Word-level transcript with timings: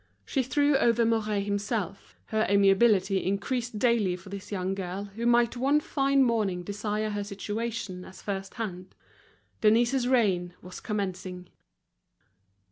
She 0.25 0.41
threw 0.41 0.75
over 0.77 1.05
Mouret 1.05 1.41
himself, 1.43 2.15
her 2.33 2.47
amiability 2.49 3.23
increased 3.23 3.77
daily 3.77 4.15
for 4.15 4.29
this 4.29 4.51
young 4.51 4.73
girl 4.73 5.03
who 5.15 5.27
might 5.27 5.55
one 5.55 5.79
fine 5.79 6.23
morning 6.23 6.63
desire 6.63 7.11
her 7.11 7.23
situation 7.23 8.03
as 8.03 8.19
first 8.19 8.55
hand. 8.55 8.95
Denise's 9.61 10.07
reign 10.07 10.55
was 10.59 10.79
commencing. 10.79 11.49